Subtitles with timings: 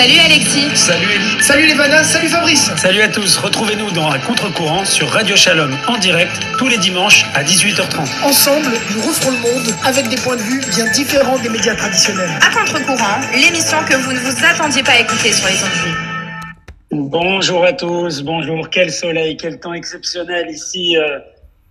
[0.00, 0.74] Salut Alexis.
[0.76, 1.42] Salut Elie.
[1.42, 2.70] Salut Levana, salut Fabrice.
[2.78, 3.36] Salut à tous.
[3.36, 8.24] Retrouvez-nous dans Un contre-courant sur Radio Shalom en direct tous les dimanches à 18h30.
[8.24, 12.30] Ensemble, nous referons le monde avec des points de vue bien différents des médias traditionnels.
[12.40, 17.62] À contre-courant, l'émission que vous ne vous attendiez pas à écouter sur les ondes Bonjour
[17.66, 18.22] à tous.
[18.22, 18.70] Bonjour.
[18.70, 20.96] Quel soleil, quel temps exceptionnel ici.
[20.96, 21.18] euh,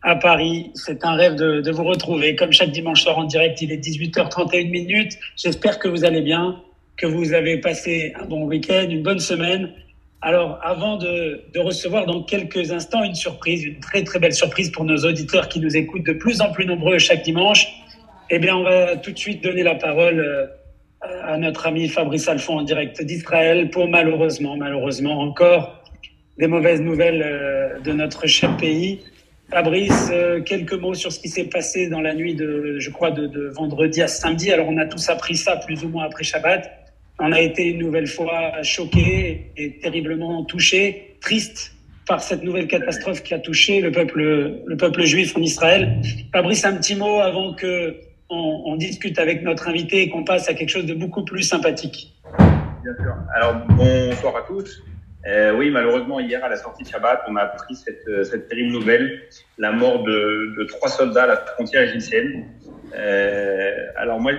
[0.02, 0.71] à Paris.
[0.75, 2.36] C'est un rêve de, de vous retrouver.
[2.36, 5.14] Comme chaque dimanche soir en direct, il est 18h31 minutes.
[5.36, 6.55] J'espère que vous allez bien,
[7.00, 9.71] que vous avez passé un bon week-end, une bonne semaine.
[10.21, 14.84] Alors, avant de, recevoir dans quelques instants une surprise, une très très belle surprise pour
[14.84, 17.68] nos auditeurs qui nous écoutent de plus en plus nombreux chaque dimanche,
[18.30, 20.48] eh bien, on va tout de suite donner la parole euh,
[21.24, 25.82] à notre ami Fabrice Alphon en direct d'Israël pour malheureusement, malheureusement encore
[26.38, 29.00] des mauvaises nouvelles euh, de notre cher pays.
[29.50, 33.09] Fabrice, euh, quelques mots sur ce qui s'est passé dans la nuit de, je crois,
[33.09, 34.52] de vendredi à samedi.
[34.52, 36.89] Alors, on a tous appris ça plus ou moins après Shabbat.
[37.19, 41.73] On a été une nouvelle fois choqués et terriblement touchés, tristes
[42.08, 44.22] par cette nouvelle catastrophe qui a touché le peuple,
[44.66, 46.02] le peuple juif en Israël.
[46.34, 47.95] Fabrice, un petit mot avant que
[48.31, 52.14] on, discute avec notre invité et qu'on passe à quelque chose de beaucoup plus sympathique.
[52.84, 53.16] Bien sûr.
[53.36, 54.83] Alors, bonsoir à tous.
[55.28, 59.23] Euh, oui, malheureusement, hier, à la sortie de Shabbat, on a appris cette, terrible nouvelle,
[59.58, 62.45] la mort de, de trois soldats à la frontière égyptienne.
[62.95, 64.31] Euh, alors moi,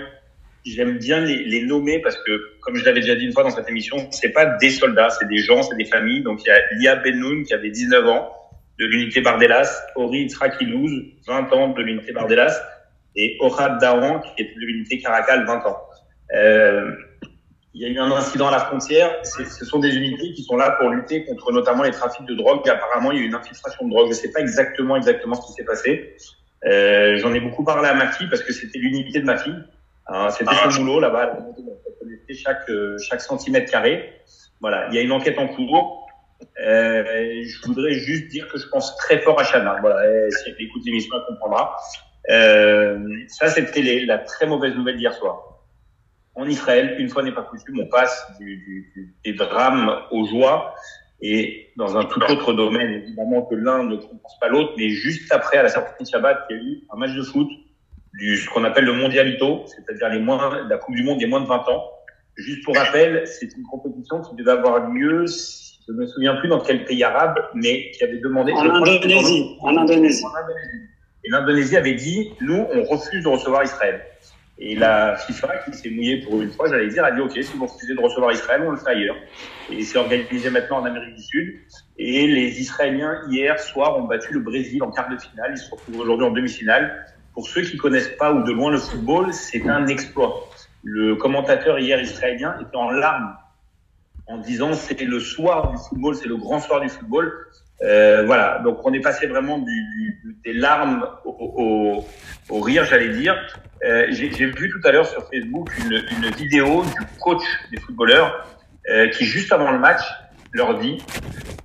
[0.65, 3.51] j'aime bien les, les, nommer parce que, comme je l'avais déjà dit une fois dans
[3.51, 6.23] cette émission, c'est pas des soldats, c'est des gens, c'est des familles.
[6.23, 8.31] Donc, il y a Lia Benoun qui avait 19 ans
[8.79, 10.91] de l'unité Bardelas, Ori Trakilouz,
[11.27, 12.59] 20 ans de l'unité Bardelas,
[13.17, 15.79] et Ohad Dawan qui est de l'unité Caracal, 20 ans.
[16.35, 16.93] Euh,
[17.73, 19.15] il y a eu un incident à la frontière.
[19.23, 22.69] Ce sont des unités qui sont là pour lutter contre notamment les trafics de drogue.
[22.69, 24.07] Apparemment, il y a eu une infiltration de drogue.
[24.07, 26.17] Je ne sais pas exactement exactement ce qui s'est passé.
[26.67, 29.55] Euh, J'en ai beaucoup parlé à ma fille parce que c'était l'unité de ma fille.
[30.31, 31.39] C'était son boulot là-bas.
[32.33, 32.71] Chaque
[33.09, 34.21] chaque centimètre carré.
[34.61, 34.89] Voilà.
[34.89, 36.07] Il y a une enquête en cours.
[36.65, 37.05] Euh,
[37.45, 39.77] je voudrais juste dire que je pense très fort à Chana.
[39.81, 40.07] Voilà.
[40.07, 41.77] Et si elle écoute l'émission, elle comprendra.
[42.31, 45.51] Euh, ça, c'était la très mauvaise nouvelle d'hier soir
[46.35, 50.75] en Israël, une fois n'est pas coutume, on passe du, du, des drames aux joies
[51.21, 55.31] et dans un tout autre domaine, évidemment que l'un ne compense pas l'autre, mais juste
[55.33, 57.49] après, à la sortie de Shabbat, il y a eu un match de foot
[58.15, 61.41] du ce qu'on appelle le Mondialito, c'est-à-dire les moins, la Coupe du Monde des moins
[61.41, 61.85] de 20 ans.
[62.37, 66.49] Juste pour rappel, c'est une compétition qui devait avoir lieu, je ne me souviens plus
[66.49, 68.53] dans quel pays arabe, mais qui avait demandé...
[68.53, 69.57] En Indonésie.
[69.61, 70.25] En Indonésie.
[70.25, 70.81] En Indonésie.
[71.25, 74.01] Et l'Indonésie avait dit, nous, on refuse de recevoir Israël.
[74.63, 77.57] Et la FIFA, qui s'est mouillée pour une fois, j'allais dire, a dit OK, si
[77.57, 79.17] vous refusez de recevoir Israël, on le fait ailleurs.
[79.71, 81.61] Et c'est organisé maintenant en Amérique du Sud.
[81.97, 85.53] Et les Israéliens, hier soir, ont battu le Brésil en quart de finale.
[85.55, 87.07] Ils se retrouvent aujourd'hui en demi-finale.
[87.35, 90.49] Pour ceux qui connaissent pas ou de loin le football, c'est un exploit.
[90.83, 93.37] Le commentateur hier israélien était en larmes
[94.27, 97.33] en disant c'est le soir du football, c'est le grand soir du football.
[97.83, 102.05] Euh, voilà, donc on est passé vraiment du, du, des larmes au,
[102.51, 103.35] au, au rire, j'allais dire.
[103.85, 108.47] Euh, J'ai vu tout à l'heure sur Facebook une, une, vidéo du coach des footballeurs
[108.91, 110.03] euh, qui, juste avant le match,
[110.53, 110.99] leur dit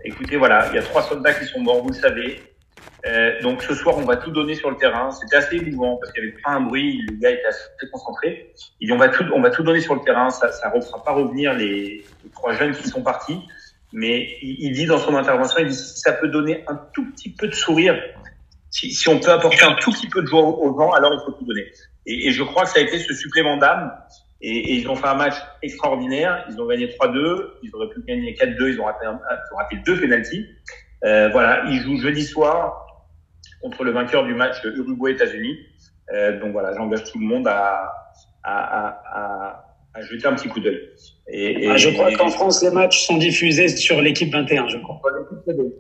[0.06, 2.42] écoutez, voilà, il y a trois soldats qui sont morts, vous le savez.
[3.08, 5.12] Euh, donc ce soir, on va tout donner sur le terrain.
[5.12, 8.54] C'était assez émouvant parce qu'il n'y avait pas un bruit, le gars était assez concentré.
[8.80, 10.30] Il dit on va tout, on va tout donner sur le terrain.
[10.32, 13.40] Ça, ça ne fera pas revenir les, les trois jeunes qui sont partis.
[13.94, 17.06] Mais il, il, dit dans son intervention, il dit si ça peut donner un tout
[17.12, 17.96] petit peu de sourire,
[18.72, 21.20] si, si on peut apporter un tout petit peu de joie aux gens, alors il
[21.24, 21.66] faut tout donner.
[22.08, 23.94] Et, et je crois que ça a été ce supplément d'âme.
[24.42, 26.46] Et, et, ils ont fait un match extraordinaire.
[26.50, 27.52] Ils ont gagné 3-2.
[27.62, 28.74] Ils auraient pu gagner 4-2.
[28.74, 30.46] Ils ont raté, un, ils ont raté deux pénalties.
[31.04, 32.85] Euh, voilà, ils jouent jeudi soir
[33.66, 35.58] contre le vainqueur du match Uruguay-États-Unis.
[36.14, 37.92] Euh, donc voilà, j'engage tout le monde à,
[38.44, 39.66] à, à,
[39.96, 40.80] à, jeter un petit coup d'œil.
[41.28, 44.78] Et, et, ah, je crois qu'en France, les matchs sont diffusés sur l'équipe 21, je
[44.78, 45.02] crois.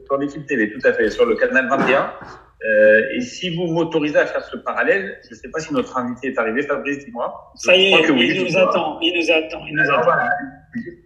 [0.07, 2.09] Sur l'équipe TV, tout à fait, sur le canal 21.
[2.67, 5.95] Euh, et si vous m'autorisez à faire ce parallèle, je ne sais pas si notre
[5.95, 7.51] invité est arrivé, Fabrice, dis-moi.
[7.53, 10.05] Ça y est, il, oui, nous attend, il nous attend, il nous Alors, attend.
[10.05, 10.29] Voilà.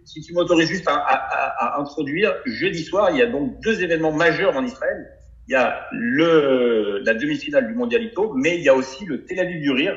[0.06, 3.82] Si tu m'autorises juste à, à, à, introduire, jeudi soir, il y a donc deux
[3.82, 5.06] événements majeurs en Israël.
[5.50, 9.40] Il y a le, la demi-finale du Mondialito, mais il y a aussi le Tel
[9.40, 9.96] Aviv du Rire,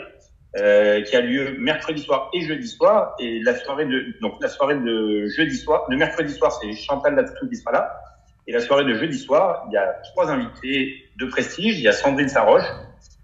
[0.58, 3.14] euh, qui a lieu mercredi soir et jeudi soir.
[3.20, 7.14] Et la soirée de, donc la soirée de jeudi soir, le mercredi soir, c'est Chantal
[7.14, 7.96] Latsou qui sera là.
[8.48, 11.78] Et la soirée de jeudi soir, il y a trois invités de prestige.
[11.78, 12.66] Il y a Sandrine Saroche,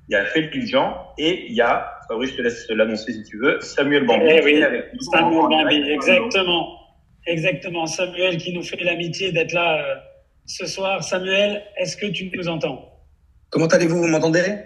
[0.07, 3.23] il y a Félix Jean et il y a, Fabrice, je te laisse l'annoncer si
[3.23, 4.25] tu veux, Samuel Bambi.
[4.29, 6.77] Eh oui, avec Samuel Bambi, exactement.
[7.25, 7.87] Exactement.
[7.87, 9.95] Samuel qui nous fait l'amitié d'être là euh,
[10.49, 11.03] ce soir.
[11.03, 12.89] Samuel, est-ce que tu nous entends?
[13.51, 13.97] Comment allez-vous?
[13.97, 14.57] Vous m'entendez?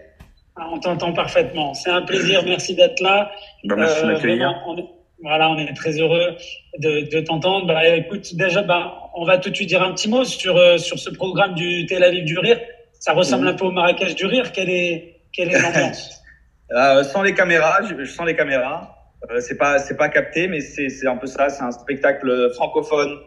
[0.56, 1.74] Ah, On t'entend parfaitement.
[1.74, 2.44] C'est un plaisir.
[2.45, 3.31] Merci d'être là.
[3.65, 4.63] Ben, merci euh, de m'accueillir.
[4.68, 4.75] On,
[5.21, 6.35] Voilà, on est très heureux
[6.80, 7.68] de, de t'entendre.
[7.68, 10.77] Bah, écoute, déjà, bah, on va tout de suite dire un petit mot sur, euh,
[10.77, 12.59] sur ce programme du Tel Aviv du Rire.
[13.00, 14.51] Ça ressemble un peu au Marrakech du Rire.
[14.53, 16.19] Quelle est, quelle est l'ambiance?
[16.71, 18.95] Euh, Sans les caméras, je, sens les caméras.
[19.29, 21.50] Euh, c'est pas, c'est pas capté, mais c'est, c'est un peu ça.
[21.50, 23.19] C'est un spectacle francophone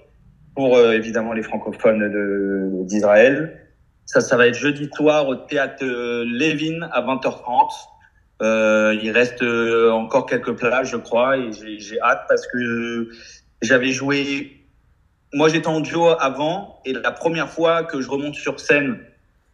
[0.56, 3.60] pour euh, évidemment les francophones d'Israël.
[4.06, 5.84] Ça, ça va être jeudi soir au théâtre
[6.24, 7.70] Lévin à 20h30.
[8.42, 13.08] Euh, il reste euh, encore quelques plages, je crois, et j'ai hâte parce que
[13.62, 14.64] j'avais joué.
[15.32, 18.98] Moi, j'étais en duo avant, et la première fois que je remonte sur scène,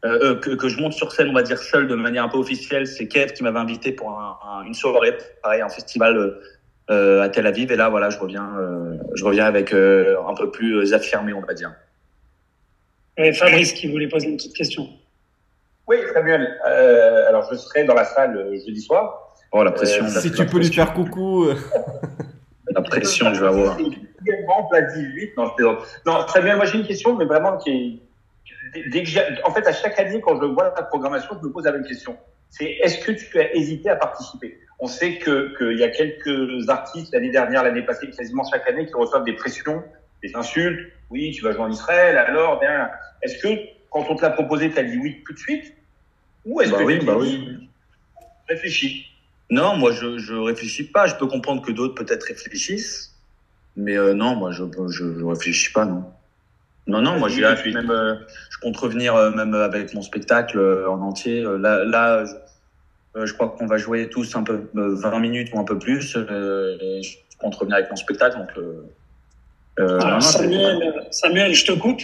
[0.04, 2.38] euh, euh, que, je monte sur scène, on va dire seul, de manière un peu
[2.38, 6.42] officielle, c'est Kev qui m'avait invité pour un, un, une soirée, pareil, un festival euh,
[6.88, 7.72] à Tel Aviv.
[7.72, 8.50] Et là, voilà, je reviens,
[9.14, 11.72] je reviens avec un peu plus affirmé, on va dire.
[13.16, 14.88] Et Fabrice qui voulait poser une petite question.
[15.86, 16.58] Oui, Samuel.
[16.66, 19.34] Euh, alors, je serai dans la salle euh, jeudi soir.
[19.52, 20.04] Oh, la pression.
[20.04, 21.48] Euh, si tu peux lui faire coucou.
[22.70, 23.76] la pression que je vais avoir.
[23.78, 25.36] Également, place 18.
[25.36, 25.64] Non, je
[26.06, 28.90] Non, Samuel, moi j'ai une question, mais vraiment qui est.
[28.90, 31.64] Dès que en fait, à chaque année, quand je vois la programmation, je me pose
[31.64, 32.16] la même question.
[32.52, 34.58] C'est est-ce que tu as hésité à participer?
[34.78, 38.86] On sait que qu'il y a quelques artistes l'année dernière, l'année passée, quasiment chaque année,
[38.86, 39.82] qui reçoivent des pressions,
[40.22, 40.92] des insultes.
[41.08, 42.90] Oui, tu vas jouer en Israël, alors, bien.
[43.22, 43.48] Est-ce que
[43.90, 45.72] quand on te l'a proposé, tu as dit oui tout de suite?
[46.44, 47.68] Ou est-ce bah que oui, tu bah oui.
[48.48, 49.06] réfléchis
[49.48, 51.06] Non, moi je je réfléchis pas.
[51.06, 53.14] Je peux comprendre que d'autres peut-être réfléchissent,
[53.76, 56.04] mais euh, non, moi je, je je réfléchis pas non.
[56.86, 57.64] Non non, moi j'ai hâte.
[57.66, 58.14] Même euh,
[58.50, 61.42] je compte revenir euh, même avec mon spectacle euh, en entier.
[61.42, 62.24] là là,
[63.14, 66.16] je, je crois qu'on va jouer tous un peu 20 minutes ou un peu plus.
[66.16, 68.50] et je compte revenir avec mon spectacle donc.
[69.78, 72.02] Euh, Alors, non, Samuel, Samuel, je te coupe,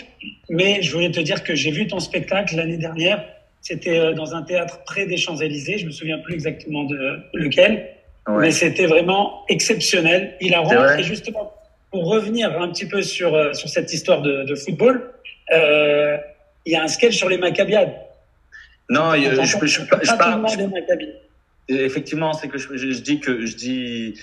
[0.48, 3.22] mais je voulais te dire que j'ai vu ton spectacle l'année dernière.
[3.60, 5.76] C'était dans un théâtre près des Champs-Élysées.
[5.76, 7.90] Je me souviens plus exactement de lequel,
[8.26, 8.40] ouais.
[8.40, 10.34] mais c'était vraiment exceptionnel.
[10.40, 11.52] Il a rentré justement
[11.90, 15.10] pour revenir un petit peu sur euh, sur cette histoire de, de football.
[15.52, 16.16] Euh,
[16.66, 17.94] il y a un sketch sur les Maccabiades.
[18.90, 20.44] Non, je, je, je, je, je parle.
[21.70, 24.14] Effectivement, c'est que je, dis que je dis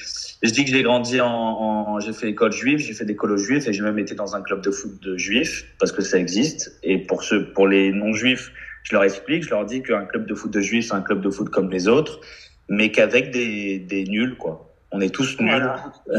[0.42, 3.38] je dis que j'ai grandi en, en j'ai fait école juive, j'ai fait des colos
[3.38, 6.18] juifs et j'ai même été dans un club de foot de juifs parce que ça
[6.18, 6.80] existe.
[6.82, 8.52] Et pour ceux pour les non juifs,
[8.82, 11.22] je leur explique, je leur dis qu'un club de foot de juifs c'est un club
[11.22, 12.20] de foot comme les autres,
[12.68, 14.75] mais qu'avec des des nuls quoi.
[14.96, 15.36] On est tous.
[15.40, 15.92] Voilà.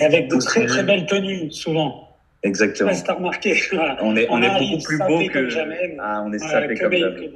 [0.00, 2.08] avec de très très belles tenues souvent.
[2.44, 2.94] Exactement.
[2.94, 3.60] C'est remarqué.
[3.72, 3.98] Voilà.
[4.00, 5.96] On est on, on est beaucoup plus beau que jamais.
[6.00, 7.32] ah on est sapé comme jamais.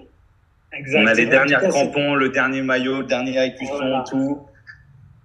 [0.73, 1.05] Exactement.
[1.05, 4.05] On a les dernières crampons, le dernier maillot, le dernier écusson, voilà.
[4.09, 4.41] tout.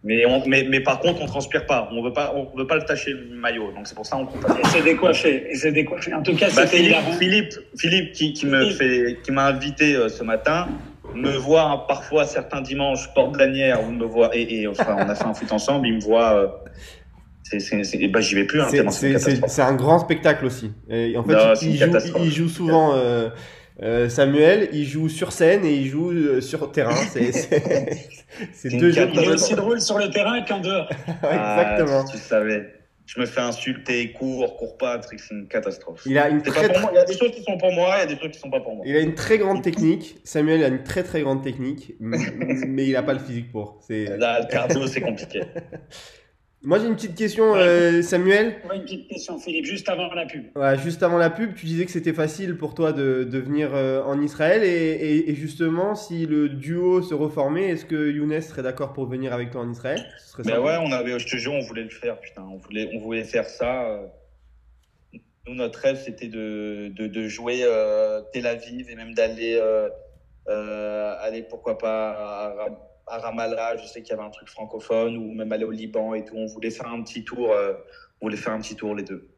[0.03, 1.87] Mais, on, mais, mais par contre, on transpire pas.
[1.91, 3.71] On veut pas, on veut pas le tâcher le maillot.
[3.71, 4.57] Donc c'est pour ça qu'on coupe pas.
[4.59, 5.45] Et c'est décoiffé.
[5.51, 6.11] Et c'est décoiffé.
[6.13, 9.95] En tout cas, bah, c'était Philippe, Philippe, Philippe, qui, qui me fait, qui m'a invité
[9.95, 10.67] euh, ce matin,
[11.15, 15.15] me voit parfois certains dimanches porte lanière, on me voit et, et enfin on a
[15.15, 16.33] fait un foot ensemble, il me voit.
[16.33, 16.47] Euh,
[17.43, 18.61] c'est, c'est, c'est, bah, j'y vais plus.
[18.61, 20.71] Hein, c'est, c'est, c'est un grand spectacle aussi.
[20.89, 22.95] Et en fait, non, il, il, joue, il, joue, souvent.
[22.95, 23.29] Euh,
[23.83, 26.95] euh, Samuel, il joue sur scène et il joue euh, sur terrain.
[27.11, 28.09] C'est, c'est,
[28.53, 29.09] c'est deux jeux.
[29.13, 30.87] Il est aussi drôle sur le terrain qu'en dehors.
[31.07, 32.05] Exactement.
[32.07, 32.80] Ah, tu savais.
[33.13, 36.03] Je me fais insulter, cours, cours pas, c'est une catastrophe.
[36.05, 36.91] Il a une très, très...
[36.93, 38.39] Il y a des choses qui sont pour moi, il y a des trucs qui
[38.39, 38.85] sont pas pour moi.
[38.87, 40.15] Il a une très grande technique.
[40.23, 43.81] Samuel a une très très grande technique, mais il a pas le physique pour.
[43.89, 45.41] Là, le cardio, c'est compliqué.
[46.63, 48.57] Moi, j'ai une petite question, euh, Samuel.
[48.69, 50.45] Ouais, une petite question, Philippe, juste avant la pub.
[50.55, 53.71] Ouais, juste avant la pub, tu disais que c'était facile pour toi de, de venir
[53.73, 54.63] euh, en Israël.
[54.63, 59.07] Et, et, et, justement, si le duo se reformait, est-ce que Younes serait d'accord pour
[59.07, 60.05] venir avec toi en Israël?
[60.19, 62.43] Ce serait ouais, on avait, je te jure, on voulait le faire, putain.
[62.43, 63.99] On voulait, on voulait faire ça.
[65.47, 69.89] Nous, notre rêve, c'était de, de, de jouer euh, Tel Aviv et même d'aller, euh,
[70.47, 72.11] euh, aller pourquoi pas
[72.51, 72.67] à,
[73.11, 76.13] à Ramallah, je sais qu'il y avait un truc francophone, ou même aller au Liban
[76.13, 76.35] et tout.
[76.35, 77.73] On voulait faire un petit tour, euh,
[78.21, 79.29] on voulait faire un petit tour les deux.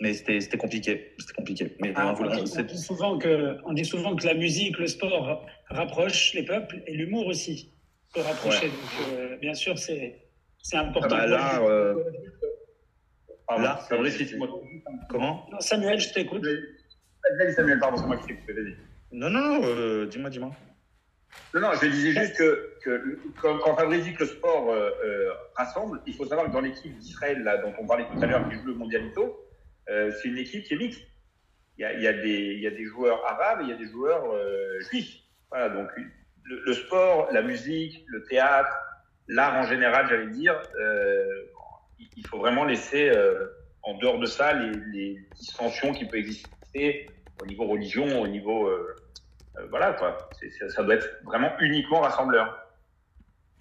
[0.00, 1.76] Mais c'était compliqué, c'était compliqué.
[1.80, 4.34] Mais ah, on, voulait, on, dit, on, dit souvent que, on dit souvent que la
[4.34, 7.72] musique, le sport rapproche les peuples et l'humour aussi
[8.12, 8.66] peut rapprocher.
[8.66, 8.72] Ouais.
[8.72, 10.20] Donc, euh, bien sûr, c'est
[10.74, 11.16] important.
[11.16, 11.94] Ah bah là, euh...
[13.48, 14.38] ah, là, Fabrice, si tu
[15.08, 15.46] Comment?
[15.50, 16.44] Non, Samuel, je t'écoute.
[17.56, 18.76] Samuel, pardon, c'est moi qui t'ai coupé, vas-y.
[19.12, 20.50] Non, non, euh, dis-moi, dis-moi.
[21.54, 24.90] Non, non, je disais juste que, que quand, quand Fabrice dit que le sport euh,
[25.04, 28.26] euh, rassemble, il faut savoir que dans l'équipe d'Israël, là, dont on parlait tout à
[28.26, 29.40] l'heure, qui joue le Mondialito,
[29.88, 31.02] euh, c'est une équipe qui est mixte.
[31.78, 33.70] Il y a, il y a, des, il y a des joueurs arabes et il
[33.70, 35.20] y a des joueurs euh, juifs.
[35.50, 35.88] Voilà, donc
[36.42, 38.74] le, le, sport, la musique, le théâtre,
[39.28, 41.44] l'art en général, j'allais dire, euh,
[42.16, 43.12] il faut vraiment laisser
[43.82, 47.08] en dehors de ça les, les dissensions qui peuvent exister
[47.40, 48.70] au niveau religion, au niveau
[49.58, 50.28] euh, voilà quoi.
[50.42, 52.58] Est, ça doit être vraiment uniquement rassembleur.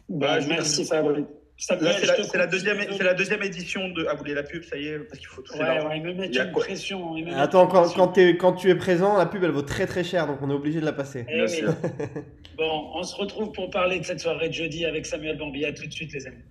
[0.09, 1.25] Bah, merci Fabrice.
[1.55, 4.05] Samuel, Là, c'est la, deuxième, c'est la deuxième édition de.
[4.09, 6.13] Ah, vous voulez la pub, ça y est, parce qu'il faut toucher Ouais, il me
[6.13, 7.13] met Il y a une quoi pression.
[7.13, 8.35] me met Attends, une quand, pression.
[8.39, 10.79] quand, tu es présent, la pub elle vaut très très cher, donc on est obligé
[10.81, 11.25] de la passer.
[11.29, 11.49] Eh Bien oui.
[11.49, 11.73] sûr.
[12.57, 15.65] Bon, on se retrouve pour parler de cette soirée de jeudi avec Samuel Bambi.
[15.65, 16.43] À tout de suite, les amis.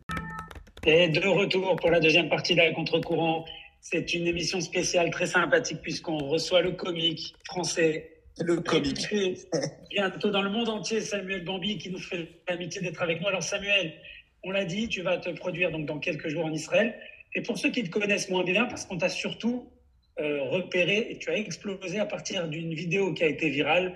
[0.84, 3.44] Et de retour pour la deuxième partie de la contre-courant.
[3.80, 8.11] C'est une émission spéciale très sympathique puisqu'on reçoit le comique français.
[8.38, 9.14] Le comique.
[9.90, 13.28] Bientôt dans le monde entier, Samuel Bambi qui nous fait l'amitié d'être avec nous.
[13.28, 13.94] Alors, Samuel,
[14.42, 16.94] on l'a dit, tu vas te produire donc dans quelques jours en Israël.
[17.34, 19.70] Et pour ceux qui te connaissent moins bien, parce qu'on t'a surtout
[20.20, 23.94] euh, repéré et tu as explosé à partir d'une vidéo qui a été virale.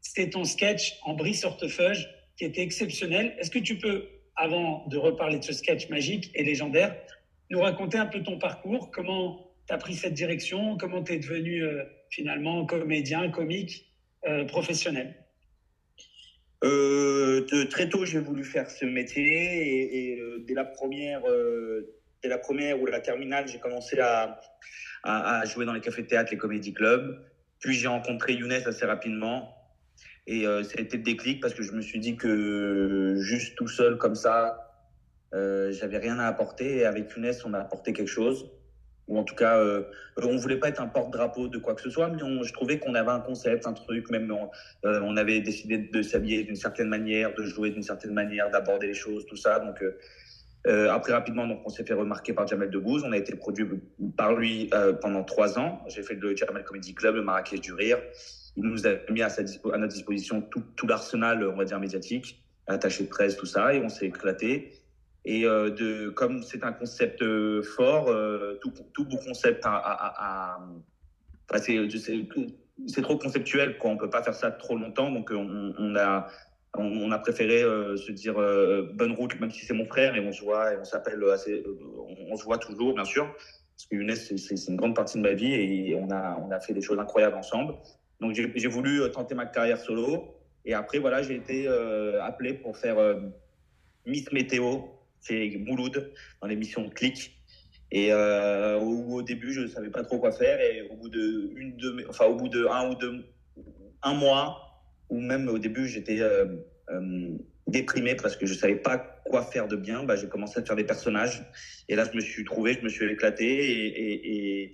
[0.00, 3.34] C'était ton sketch en brise hortefeuille qui était exceptionnel.
[3.38, 6.94] Est-ce que tu peux, avant de reparler de ce sketch magique et légendaire,
[7.50, 11.18] nous raconter un peu ton parcours, comment tu as pris cette direction, comment tu es
[11.18, 11.84] devenu euh,
[12.16, 13.92] finalement comédien, comique,
[14.26, 15.14] euh, professionnel
[16.64, 21.94] Euh, de- très tôt, j'ai voulu faire ce métier et, euh, dès la première, euh,
[22.22, 24.40] dès la première ou la terminale, j'ai commencé à,
[25.44, 27.04] jouer dans les cafés-théâtres, les comédie-clubs.
[27.60, 29.54] Puis j'ai rencontré Younes assez rapidement
[30.26, 33.98] et euh, été le déclic parce que je me suis dit que juste tout seul
[33.98, 34.38] comme ça,
[35.32, 38.50] j'avais rien à apporter et avec Younes, on a apporté quelque chose.
[39.08, 39.82] Ou en tout cas, euh,
[40.20, 42.78] on voulait pas être un porte-drapeau de quoi que ce soit, mais on- je trouvais
[42.78, 44.50] qu'on avait un concept, un truc, même on,
[44.88, 48.94] euh, avait décidé de s'habiller d'une certaine manière, de jouer d'une certaine manière, d'aborder les
[48.94, 49.60] choses, tout ça.
[49.60, 49.96] Donc, euh,
[50.66, 53.04] euh, après, rapidement, donc, on s'est fait remarquer par Jamel Debbouze.
[53.04, 53.64] On a été produit
[54.16, 54.68] par lui
[55.00, 55.84] pendant trois ans.
[55.86, 57.98] J'ai fait le Jamel Comedy Club, le Marrakech du Rire.
[58.56, 63.04] Il nous a mis à, notre disposition tout, tout l'arsenal, on va dire, médiatique, attaché
[63.04, 64.72] de presse, tout ça, et on s'est éclaté.
[65.28, 70.58] Et euh, de, comme c'est un concept euh, fort, euh, tout, beau concept à, à,
[71.58, 73.90] c'est, trop conceptuel, quoi.
[73.90, 76.28] On peut pas faire ça trop longtemps, donc on, a,
[76.74, 77.62] on, a préféré
[77.96, 78.34] se dire
[78.94, 81.64] bonne route, même si c'est mon frère et on se voit et on s'appelle assez,
[82.30, 85.32] on, se voit toujours, bien sûr, parce que Younes c'est, une grande partie de ma
[85.32, 87.74] vie et on a, on a fait des choses incroyables ensemble.
[88.20, 91.66] Donc j'ai, voulu tenter ma carrière solo et après voilà j'ai été
[92.22, 92.96] appelé pour faire
[94.04, 94.82] Miss Météo,
[95.26, 97.36] c'est Mouloud dans l'émission Click.
[97.92, 100.60] Et euh, au, début, je ne savais pas trop quoi faire.
[100.60, 103.24] Et au bout de une, deux, enfin au bout de un ou deux,
[104.02, 106.46] un mois, ou même au début, j'étais euh,
[106.90, 107.28] euh,
[107.68, 110.02] déprimé parce que je savais pas quoi faire de bien.
[110.02, 111.44] Bah, j'ai commencé à faire des personnages.
[111.88, 113.44] Et là, je me suis trouvé, je me suis éclaté.
[113.46, 114.72] Et,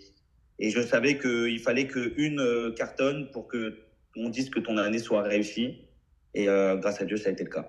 [0.59, 3.79] et, je savais qu'il fallait qu'une euh, cartonne pour que
[4.17, 5.87] on dise que ton année soit réussie.
[6.35, 7.69] Et grâce à Dieu, ça a été le cas.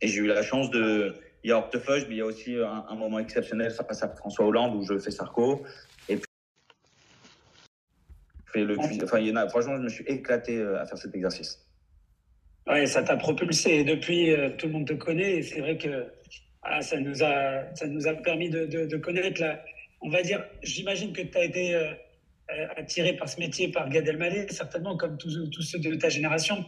[0.00, 1.14] Et j'ai eu la chance de.
[1.44, 4.02] Il y a Hortefeuille, mais il y a aussi un, un moment exceptionnel, ça passe
[4.02, 5.62] à François Hollande, où je fais Sarko.
[6.08, 6.24] Et puis,
[8.46, 10.86] je fais le, enfin, il y en a, franchement, je me suis éclaté euh, à
[10.86, 11.60] faire cet exercice.
[12.66, 13.80] Ouais, ça t'a propulsé.
[13.80, 15.36] Et depuis, euh, tout le monde te connaît.
[15.36, 16.06] Et c'est vrai que
[16.62, 19.62] ah, ça, nous a, ça nous a permis de, de, de connaître la.
[20.00, 21.92] On va dire, j'imagine que tu as été euh,
[22.52, 26.64] euh, attiré par ce métier par Gad Elmaleh, certainement comme tous ceux de ta génération.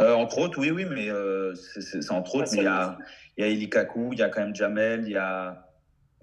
[0.00, 2.48] Euh, entre autres, oui, oui, mais euh, c'est- entre autres.
[2.52, 2.98] Ah, mais il y a,
[3.36, 5.60] il y a Eli Kakou, il y a quand même Jamel, il y a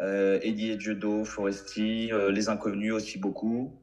[0.01, 3.79] euh, Eddie Edjudo, Foresti, euh, Les Inconnus aussi beaucoup.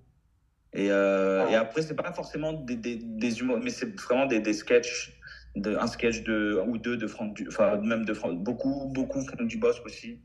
[0.74, 1.46] Et, Ah.
[1.50, 5.18] et après, c'est pas forcément des, des, des humours, mais c'est vraiment des, des sketchs,
[5.56, 9.22] de, un sketch de, ou deux de Franck, Du- enfin même de Franck, beaucoup, beaucoup
[9.22, 10.18] Franck Dubosc aussi.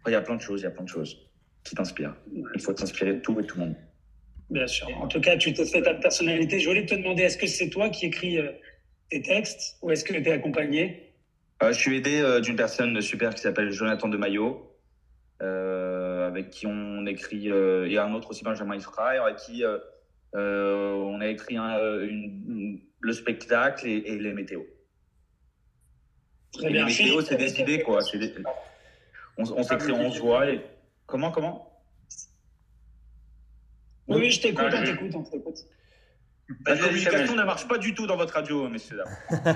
[0.00, 1.18] Enfin, il y a plein de choses, il y a plein de choses
[1.64, 2.16] qui t'inspirent.
[2.54, 3.76] Il faut t'inspirer de tout et tout le monde.
[4.48, 4.88] Bien sûr.
[5.00, 6.58] En tout cas, tu t'es fait ta personnalité.
[6.58, 8.38] Je voulais te demander, est-ce que c'est toi qui écris
[9.12, 11.12] tes textes ou est-ce que tu es accompagné?
[11.62, 14.74] Euh, je suis aidé euh, d'une personne super qui s'appelle Jonathan de Maillot,
[15.42, 19.62] euh, avec qui on écrit, et un autre aussi, Benjamin Israël, avec qui
[20.34, 24.66] on a écrit un, une- une- le spectacle et, et les météos.
[26.54, 26.86] Très Et les bien.
[26.86, 28.00] météos, c'est décidé, quoi.
[28.14, 28.32] des-
[29.36, 30.48] On, on s'écrit, on se voit.
[30.50, 30.60] Et...
[31.06, 31.68] Comment, comment?
[34.08, 35.58] Oui, oui, je t'écoute, Ah, on t'écoute, on t'écoute.
[36.66, 37.36] La communication Samuel.
[37.36, 38.98] ne marche pas du tout dans votre radio, messieurs.
[38.98, 39.54] dames.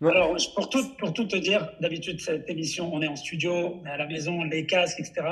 [0.02, 3.86] Alors, pour tout, pour tout te dire, d'habitude, cette émission, on est en studio, on
[3.86, 5.22] est à la maison, les casques, etc.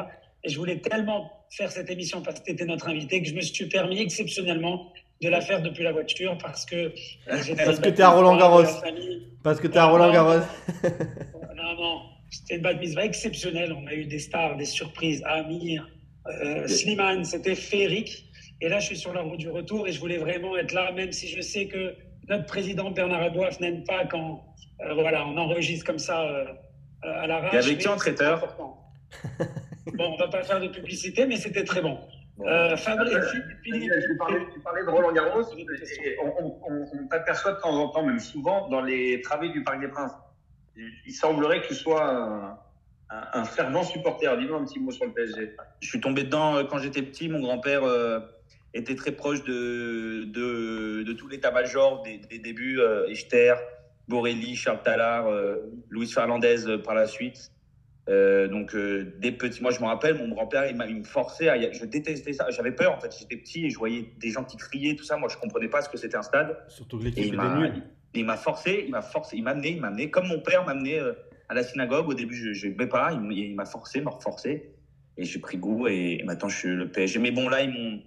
[0.45, 3.35] Et je voulais tellement faire cette émission parce que tu étais notre invité que je
[3.35, 6.77] me suis permis exceptionnellement de la faire depuis la voiture parce que.
[6.77, 6.93] euh,
[7.43, 8.65] j'étais Parce que battu t'es à Roland Garros.
[9.43, 10.45] Parce que t'es à Roland Garros.
[11.57, 13.73] Non, non, c'était une bat mitzvah exceptionnelle.
[13.73, 15.23] On a eu des stars, des surprises.
[15.25, 15.89] Amir,
[16.27, 18.28] euh, Slimane, c'était féerique.
[18.61, 20.91] Et là, je suis sur la route du retour et je voulais vraiment être là,
[20.93, 21.95] même si je sais que
[22.29, 24.45] notre président Bernard Aboif n'aime pas quand
[24.85, 26.45] euh, voilà, on enregistre comme ça euh,
[27.05, 27.55] euh, à l'arrache.
[27.55, 28.57] Et avec qui mais en traiteur.
[29.95, 31.99] Bon, on va pas faire de publicité, mais c'était très bon.
[32.47, 33.17] Euh, Fabrice,
[33.65, 37.61] Philippe, Tu parlais, tu parlais de Roland Garros, et on, on- on- on t'aperçoit de
[37.61, 40.13] temps en temps, même souvent, dans les travées du Parc des Princes.
[40.77, 42.59] il semblerait que tu sois un,
[43.11, 44.37] un, un fervent supporter.
[44.39, 45.57] Dis-moi un petit mot sur le PSG.
[45.81, 47.29] Je suis tombé dedans euh, quand j'étais petit.
[47.29, 48.21] Mon grand-père euh,
[48.75, 52.81] était très proche de, de, de tout l'état-major des, des débuts.
[52.81, 53.55] Euh, Echter,
[54.09, 55.57] Borelli, Charles Tallard, euh,
[55.91, 57.53] Luis Fernandez euh, par la suite.
[58.09, 61.05] Euh, donc euh, des petits, moi je me rappelle, mon grand-père il m'a il me
[61.05, 64.31] forçait, à, je détestais ça, j'avais peur en fait, j'étais petit et je voyais des
[64.31, 66.57] gens qui criaient tout ça, moi je comprenais pas ce que c'était un stade.
[66.69, 67.83] Surtout que l'équipe était nulle.
[68.15, 70.65] il m'a forcé, il m'a forcé, il m'a amené, il m'a amené, comme mon père
[70.65, 71.13] m'a amené euh,
[71.51, 72.09] à la synagogue.
[72.09, 74.71] Au début, je ne vais pas, il m'a forcé, m'a reforcé.
[75.19, 77.19] Et j'ai pris goût et, et maintenant je suis le PSG.
[77.19, 78.01] Mais bon, là, ils m'ont.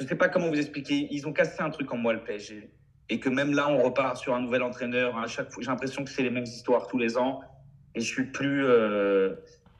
[0.00, 1.08] Je sais pas comment vous expliquer.
[1.10, 2.70] Ils ont cassé un truc en moi, le PSG.
[3.08, 5.16] Et que même là, on repart sur un nouvel entraîneur.
[5.18, 7.40] À chaque fois, j'ai l'impression que c'est les mêmes histoires tous les ans.
[7.94, 8.64] Et je suis plus.
[8.64, 9.34] euh,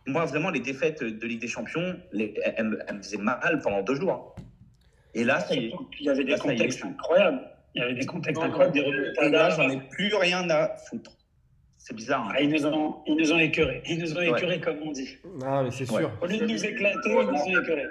[0.07, 2.35] Moi, vraiment, les défaites de Ligue des Champions, les...
[2.57, 4.35] elles, me- elles me faisaient mal pendant deux jours.
[4.39, 4.43] hein.
[5.15, 5.69] Et là, ça y est.
[5.71, 7.41] Surtout qu'il y avait des Là, contextes incroyables.
[7.75, 8.81] Il y avait des contextes Non, incroyables, des
[9.27, 11.13] Et là, j'en ai plus rien à foutre.
[11.79, 12.29] C'est bizarre.
[12.29, 12.33] hein.
[12.37, 13.83] Ah, ils nous ont, ils nous ont écœurés.
[13.89, 14.29] Ils nous ont Ouais.
[14.31, 15.17] écœurés, comme on dit.
[15.41, 16.01] Non, mais c'est Ouais.
[16.03, 16.11] sûr.
[16.21, 17.87] Au lieu de nous éclater, ils nous ont écœurés.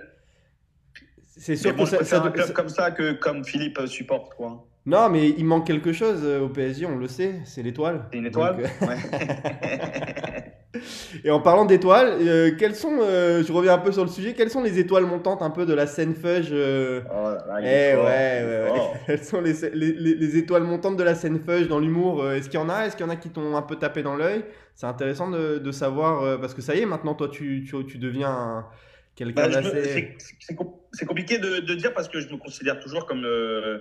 [1.37, 4.33] C'est sûr bon, que ça, ça- un club ça- comme ça que comme Philippe supporte,
[4.35, 4.65] quoi.
[4.85, 8.05] Non, mais il manque quelque chose euh, au PSG, on le sait, c'est l'étoile.
[8.11, 8.95] C'est une étoile Donc, euh, Ouais.
[11.25, 14.33] Et en parlant d'étoiles, euh, quelles sont, euh, je reviens un peu sur le sujet,
[14.33, 17.95] quelles sont les étoiles montantes un peu de la scène fudge euh, Oh là Eh
[17.95, 18.79] ouais, ouais, ouais.
[19.05, 22.49] Quelles sont les, les, les- les étoiles montantes de la scène fudge dans l'humour Est-ce
[22.49, 24.15] qu'il y en a Est-ce qu'il y en a qui t'ont un peu tapé dans
[24.15, 24.45] l'œil?
[24.75, 27.85] C'est intéressant de, de savoir, euh, parce que ça y est, maintenant, toi, tu, tu,
[27.85, 28.65] tu deviens un-
[29.15, 29.83] quelqu'un Bah, d'assez...
[29.83, 33.23] c'est- c'est com- c'est compliqué de, de dire parce que je me considère toujours comme
[33.25, 33.79] euh,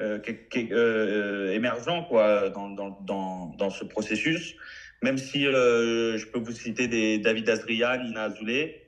[0.00, 0.18] euh,
[0.56, 4.54] euh, émergent quoi, dans, dans, dans, dans ce processus.
[5.02, 8.78] Même si je peux vous citer des David Azria, Nina Azoulay.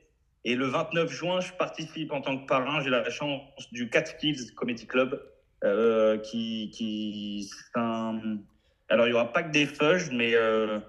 [0.47, 2.79] Et le 29 juin, je participe en tant que parrain.
[2.81, 5.19] J'ai la chance du Cat Skills Comedy Club
[5.63, 8.37] euh, qui, qui un...
[8.87, 10.79] Alors, il n'y aura pas que des fudges, mais euh,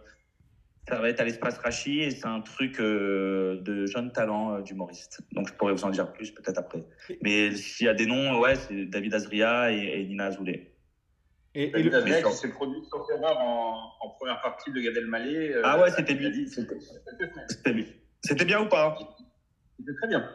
[0.89, 4.63] ça va être à l'espace Rachi et c'est un truc euh, de jeunes talents euh,
[4.63, 5.21] d'humoristes.
[5.33, 6.85] Donc je pourrais vous en dire plus peut-être après.
[7.23, 10.73] Mais s'il y a des noms, ouais, c'est David Azria et, et Nina Azoulay.
[11.55, 11.91] Et, et le-
[12.23, 15.55] qui s'est produit sur erreur en, en première partie de Gad Elmaleh.
[15.55, 16.47] euh, Ah ouais, c'était dit-
[18.23, 18.97] C'était bien ou pas
[19.79, 20.29] c'était très bien.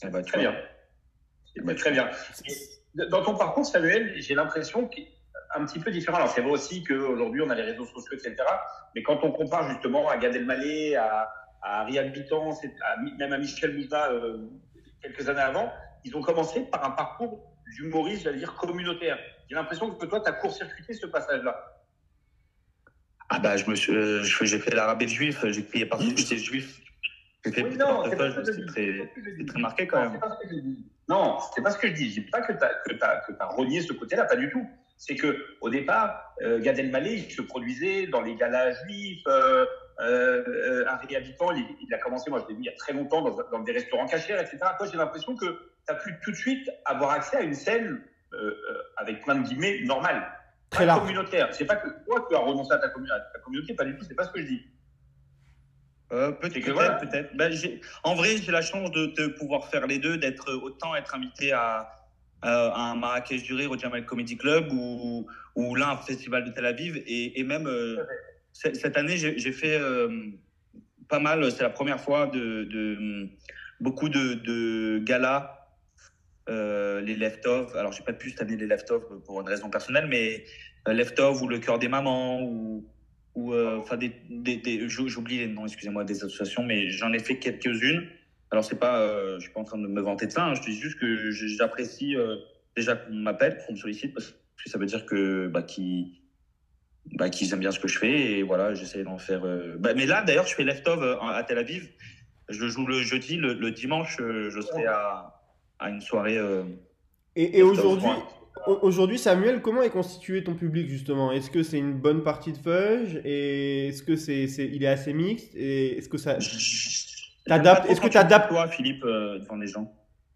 [0.00, 0.20] Très vois.
[0.40, 0.54] bien.
[1.54, 2.10] C'était très bien.
[2.48, 5.06] Et dans ton parcours, Samuel, j'ai l'impression qu'il
[5.54, 6.16] un petit peu différent.
[6.18, 8.36] Alors, c'est vrai aussi qu'aujourd'hui, on a les réseaux sociaux, etc.
[8.94, 11.28] Mais quand on compare justement à Gad Elmaleh, à,
[11.62, 14.48] à c'est- à- même à Michel Mouda, euh,
[15.02, 15.72] quelques années avant,
[16.04, 19.18] ils ont commencé par un parcours d'humoriste, j'allais dire, communautaire.
[19.48, 21.56] J'ai l'impression que toi, tu as court-circuité ce passage-là.
[23.28, 26.36] Ah bah je me suis, euh, j'ai fait l'arabe juif, j'ai crié parce que j'étais
[26.36, 26.80] juif.
[27.44, 28.16] J'ai fait Oui, non, c'est
[28.66, 30.12] très, très marqué quand même.
[30.12, 30.86] c'est pas ce que je dis.
[31.08, 32.08] Non, c'est pas ce que je dis.
[32.10, 32.74] Je dis pas que tu as,
[33.26, 34.64] que t'as renié ce côté-là, pas du tout.
[34.98, 39.22] C'est que au départ, euh, Gad Elmaleh, il se produisait dans les galas juifs.
[39.26, 39.66] Euh,
[40.00, 42.76] euh, euh, Harry Habitant, il, il a commencé, moi je l'ai vu il y a
[42.76, 44.58] très longtemps, dans, dans des restaurants cachers, etc.
[44.78, 48.02] Toi, j'ai l'impression que tu as pu tout de suite avoir accès à une scène
[48.34, 50.26] euh, euh, avec plein de guillemets normale,
[50.70, 51.00] Très pas large.
[51.00, 51.48] communautaire.
[51.54, 53.96] C'est pas que toi tu as renoncé à ta, commu- à ta communauté, pas du
[53.96, 54.04] tout.
[54.04, 54.62] C'est pas ce que je dis.
[56.12, 56.94] Euh, peut-être, voilà.
[56.94, 57.34] peut-être.
[57.36, 57.52] Ben,
[58.04, 61.52] en vrai, j'ai la chance de, de pouvoir faire les deux, d'être autant être invité
[61.52, 61.90] à,
[62.42, 66.44] à, à un Marrakech du Rire au Jamal Comedy Club ou, ou là un festival
[66.44, 67.96] de Tel Aviv et, et même euh,
[68.52, 70.08] cette année j'ai fait euh,
[71.08, 71.50] pas mal.
[71.50, 73.28] C'est la première fois de, de
[73.80, 75.52] beaucoup de, de galas.
[76.48, 80.06] euh, les left-off, alors j'ai pas pu cette année les left-off pour une raison personnelle,
[80.06, 80.44] mais
[80.86, 82.86] euh, left-off ou le cœur des mamans ou,
[83.34, 87.12] ou euh, enfin des, des, des- j'ou- j'oublie les noms, excusez-moi, des associations, mais j'en
[87.12, 88.06] ai fait quelques-unes.
[88.50, 90.54] Alors c'est pas, euh, je suis pas en train de me vanter de ça, hein,
[90.54, 92.36] je dis juste que j'apprécie euh,
[92.76, 96.20] déjà qu'on m'appelle, qu'on me sollicite, parce que ça veut dire que bah, qu'ils
[97.14, 99.44] bah, qu'ils aiment bien ce que je fais et voilà, j'essaie d'en faire.
[99.44, 101.88] euh, bah, mais là d'ailleurs, je fais left-off euh, à Tel Aviv.
[102.48, 105.34] Je joue le jeudi, le, le dimanche, je serai à,
[105.80, 106.38] à une soirée.
[107.34, 108.08] Et, et aujourd'hui,
[108.82, 111.32] aujourd'hui, Samuel, comment est constitué ton public justement?
[111.32, 113.16] Est-ce que c'est une bonne partie de fudge?
[113.24, 115.56] Et est-ce que c'est, c'est, il est assez mixte?
[115.56, 116.38] Et est-ce que ça,
[117.46, 119.92] T'adaptes- est-ce que tu me t'adaptes- tutoies, Philippe, euh, devant les gens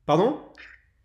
[0.06, 0.38] pardon?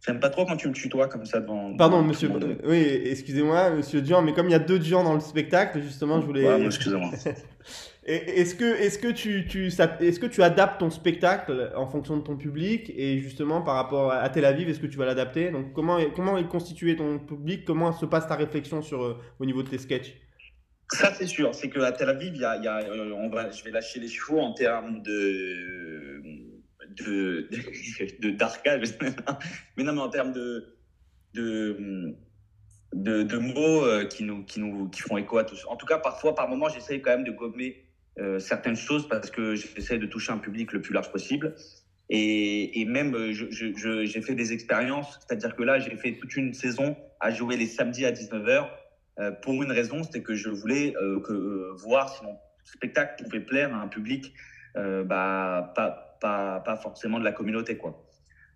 [0.06, 1.76] J'aime pas trop quand tu me tutoies comme ça devant.
[1.78, 2.30] Pardon, devant monsieur.
[2.64, 6.22] Oui, excusez-moi, monsieur Dian, mais comme il y a deux Dian dans le spectacle, justement,
[6.22, 6.46] je voulais.
[6.48, 7.10] Ouais, moi, excusez-moi.
[8.08, 12.22] Est-ce que, est-ce que tu, tu, est-ce que tu adaptes ton spectacle en fonction de
[12.22, 15.50] ton public et justement par rapport à Tel Aviv, est-ce que tu vas l'adapter?
[15.50, 17.66] Donc comment, est- comment est constitué ton public?
[17.66, 20.14] Comment se passe ta réflexion sur euh, au niveau de tes sketchs?
[20.92, 21.54] Ça, c'est sûr.
[21.56, 24.54] C'est qu'à Tel Aviv, y a, euh, on va, je vais lâcher les chevaux en
[24.54, 26.22] termes de
[26.92, 27.50] de
[28.20, 28.84] de d'arcade.
[29.78, 30.76] mais non, mais en termes de
[31.34, 32.16] de
[32.94, 35.66] de, de mots euh, qui nous, qui nous qui font écho à tous.
[35.68, 37.84] En tout cas, parfois, par moment, j'essaye quand même de gommer
[38.20, 41.56] euh, certaines choses parce que j'essaie de toucher un public le plus large possible.
[42.10, 46.96] Et, et même, j'ai fait des expériences, c'est-à-dire que là, j'ai fait toute une saison
[47.20, 48.62] à jouer les samedis à 19h euh,
[49.42, 53.74] pour une raison, c'était que je voulais euh, euh, voir si mon spectacle pouvait plaire
[53.74, 54.34] à un public
[54.78, 57.78] euh, bah, pas, pas, pas forcément de la communauté.
[57.78, 58.06] quoi.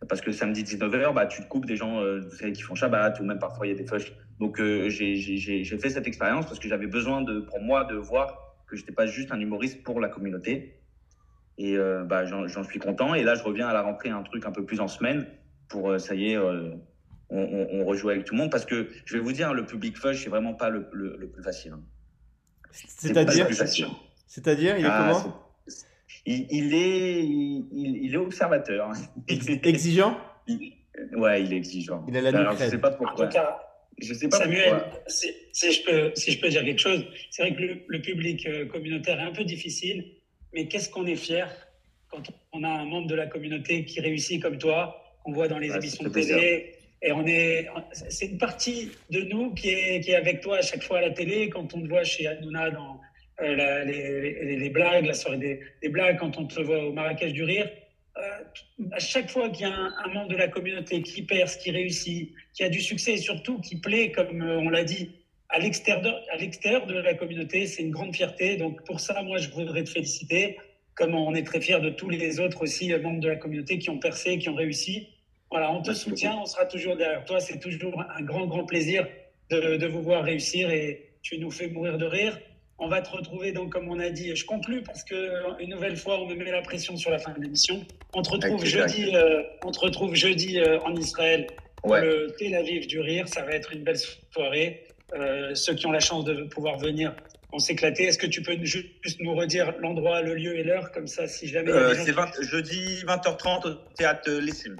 [0.08, 2.76] Parce que samedi 19h, bah, tu te coupes des gens euh, vous savez, qui font
[2.76, 4.12] Shabbat ou même parfois il y a des feuilles.
[4.40, 8.38] Donc euh, j'ai- fait cette expérience parce que j'avais besoin de, pour moi de voir
[8.68, 10.82] que je n'étais pas juste un humoriste pour la communauté.
[11.58, 13.14] Et euh, bah, j'en suis content.
[13.16, 15.28] Et là, je reviens à la rentrée un truc un peu plus en semaine
[15.68, 16.72] pour, euh, ça y est, euh,
[17.30, 18.52] on, on, on rejoue avec tout le monde.
[18.52, 21.28] Parce que je vais vous dire, le public fudge, c'est vraiment pas le, le, le
[21.30, 21.72] plus facile.
[21.74, 21.82] hein.
[22.72, 23.88] C'est-à-dire le plus facile.
[24.28, 25.46] C'est-à-dire, il est Ah, comment
[26.26, 28.92] il, il est, il, il est observateur.
[29.28, 30.18] Exigeant?
[31.14, 32.06] Ouais, il est exigeant.
[32.08, 33.28] Il a la Alors, je sais pas En pourquoi.
[33.28, 33.58] tout cas,
[34.00, 37.42] Je sais pas Samuel, si, si je peux, si je peux dire quelque chose, c'est
[37.44, 40.04] vrai que le, le public euh, communautaire est un peu difficile,
[40.54, 41.50] mais qu'est-ce qu'on est fier
[42.10, 45.60] quand on a un membre de la communauté qui réussit comme toi, qu'on voit dans
[45.60, 50.02] les Ouais, émissions de télé, et on est, c'est une partie de nous qui est,
[50.02, 52.28] qui est avec toi à chaque fois à la télé, quand on te voit chez
[52.28, 53.00] Hanouna dans
[53.42, 57.70] euh, les, blagues, la soirée des, blagues, quand on te voit au Marrakech du rire.
[58.18, 61.72] Euh, à chaque fois qu'il y a un, membre de la communauté qui perce, qui
[61.72, 65.12] réussit, qui a du succès et surtout qui plaît, comme euh, on l'a dit,
[65.48, 68.58] à l'extérieur, à l'extérieur de la communauté, c'est une grande fierté.
[68.58, 70.58] Donc pour ça, moi, je voudrais te féliciter,
[70.96, 73.90] comme on est très fiers de tous les autres aussi membres de la communauté qui
[73.90, 75.08] ont percé, qui ont réussi.
[75.52, 77.40] Voilà, on te Merci soutient, on sera toujours derrière toi.
[77.40, 79.08] C'est toujours un grand, grand plaisir
[79.50, 82.38] de, de vous voir réussir et tu nous fais mourir de rire.
[82.78, 85.72] On va te retrouver donc, comme on a dit, je conclus parce que euh, une
[85.72, 87.86] nouvelle fois, on me met la pression sur la fin de l'émission.
[88.14, 92.02] On te retrouve jeudi, euh, on te retrouve jeudi euh, en Israël pour Ouais.
[92.02, 93.28] le Tel Aviv du rire.
[93.28, 93.98] Ça va être une belle
[94.32, 94.86] soirée.
[95.14, 97.16] Euh, ceux qui ont la chance de pouvoir venir
[97.52, 98.04] vont s'éclater.
[98.04, 100.92] Est-ce que tu peux ju- juste nous redire l'endroit, le lieu et l'heure?
[100.92, 104.76] Comme ça, si jamais Euh, c'est qui- 20 jeudi 20h30 au théâtre Lessim.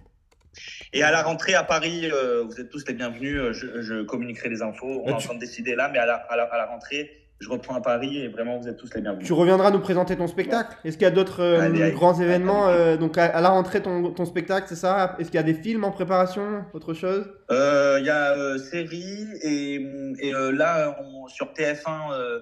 [0.94, 3.38] Et à la rentrée à Paris, euh, vous êtes tous les bienvenus.
[3.40, 5.02] euh, Je, je communiquerai les infos.
[5.04, 6.66] On Bah, est en train de décider là, mais à la, à la, à la
[6.66, 9.26] rentrée, je reprends à Paris et vraiment vous êtes tous les bienvenus.
[9.26, 11.92] Tu reviendras nous présenter ton spectacle Est-ce qu'il y a d'autres euh, Allez, allez.
[11.94, 15.16] grands événements euh, Donc à, à la rentrée, ton, ton spectacle, c'est ça?
[15.20, 16.66] Est-ce qu'il y a des films en préparation?
[16.74, 17.32] Autre chose?
[17.50, 19.76] Il y a série et,
[20.20, 22.40] et là on- sur TF1, euh,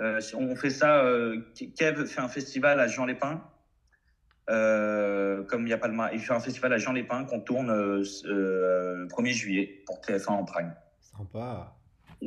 [0.00, 1.04] euh, on fait ça.
[1.78, 3.40] Kev fait un festival à Jean Lépin.
[4.50, 7.24] Euh, comme il n'y a pas le ma- il fait un festival à Jean Lépin
[7.24, 10.74] qu'on tourne euh, euh, 1er juillet pour TF1 en prime.
[11.16, 11.74] Sympa.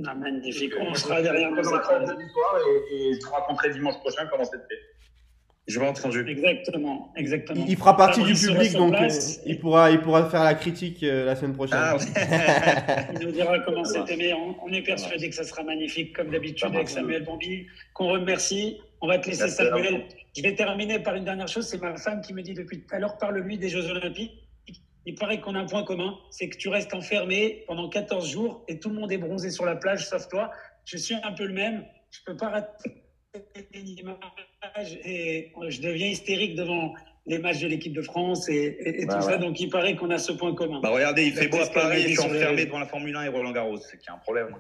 [0.06, 0.73] Ah, magnifique.
[0.80, 2.01] On sera derrière nos écrans.
[2.01, 4.80] et, et je te raconterai dimanche prochain comment c'était.
[5.67, 6.25] Je vais entendu.
[6.30, 7.62] Exactement, exactement.
[7.65, 9.08] Il, il fera partie du Fabrice public, donc euh,
[9.45, 11.77] il, pourra, il pourra faire la critique euh, la semaine prochaine.
[11.82, 12.03] Ah, ouais.
[13.19, 16.30] Il nous dira comment c'était, mais on, on est persuadé que ça sera magnifique, comme
[16.30, 16.88] d'habitude, avec.
[16.88, 18.80] Samuel Bombi, qu'on remercie.
[19.01, 19.55] On va te laisser, Merci.
[19.57, 20.05] Samuel.
[20.36, 21.67] Je vais terminer par une dernière chose.
[21.67, 24.31] C'est ma femme qui me dit depuis tout à l'heure, parle-lui des Jeux Olympiques.
[25.05, 28.65] Il paraît qu'on a un point commun, c'est que tu restes enfermé pendant 14 jours
[28.67, 30.51] et tout le monde est bronzé sur la plage, sauf toi.
[30.83, 31.86] Je suis un peu le même.
[32.12, 32.91] Je peux pas rater
[33.73, 36.93] une image et je deviens hystérique devant
[37.25, 39.31] les matchs de l'équipe de France et, et- et Bah tout ouais.
[39.33, 39.38] ça.
[39.38, 40.79] Donc il paraît qu'on a ce point commun.
[40.81, 43.27] Bah regardez, il fait beau à Paris je suis enfermé devant la Formule 1 et
[43.29, 43.77] Roland Garros.
[43.77, 44.55] C'est qu'il y a un problème.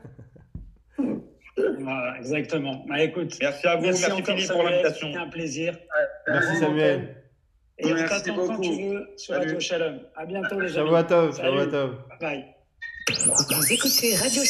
[1.79, 2.85] Voilà, exactement.
[2.87, 5.07] Bah, écoute, Merci à vous, merci, Philippe pour l'invitation.
[5.07, 5.77] C'était un plaisir.
[6.27, 7.15] Merci Samuel.
[7.79, 9.45] Et on Merci t'attend quand tu veux sur Salut.
[9.45, 9.99] Radio Shalom.
[10.15, 10.89] À bientôt les amis.
[10.89, 11.07] Shabbat
[11.71, 12.01] tov.
[12.19, 12.45] Bye.
[13.09, 14.43] Vous écoutez Radio